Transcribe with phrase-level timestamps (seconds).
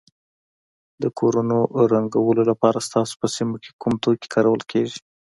[1.01, 1.57] د کورونو
[1.93, 4.99] رنګولو لپاره ستاسو په سیمه کې کوم توکي کارول کیږي.